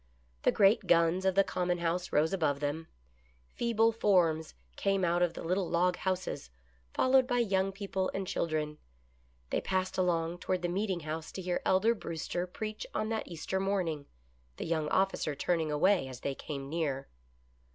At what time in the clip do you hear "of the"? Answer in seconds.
1.25-1.43, 5.21-5.43